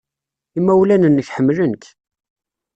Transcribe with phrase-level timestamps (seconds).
[0.57, 1.83] Imawlan-nnek ḥemmlen-k.